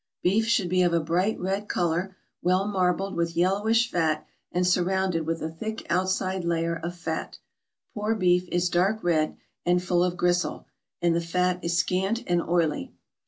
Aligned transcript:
Beef 0.23 0.47
should 0.47 0.67
be 0.67 0.81
of 0.81 0.93
a 0.93 0.99
bright 0.99 1.39
red 1.39 1.69
color, 1.69 2.17
well 2.41 2.65
marbled 2.67 3.15
with 3.15 3.37
yellowish 3.37 3.91
fat, 3.91 4.25
and 4.51 4.65
surrounded 4.65 5.27
with 5.27 5.43
a 5.43 5.49
thick 5.51 5.85
outside 5.91 6.43
layer 6.43 6.75
of 6.75 6.95
fat; 6.95 7.37
poor 7.93 8.15
beef 8.15 8.47
is 8.51 8.67
dark 8.67 9.03
red, 9.03 9.37
and 9.63 9.83
full 9.83 10.03
of 10.03 10.17
gristle, 10.17 10.65
and 11.03 11.13
the 11.15 11.21
fat 11.21 11.63
is 11.63 11.77
scant 11.77 12.23
and 12.25 12.41
oily. 12.41 12.91